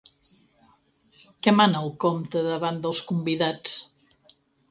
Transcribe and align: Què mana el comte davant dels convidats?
Què 1.47 1.53
mana 1.57 1.83
el 1.87 1.91
comte 2.07 2.43
davant 2.49 2.81
dels 2.87 3.05
convidats? 3.13 3.77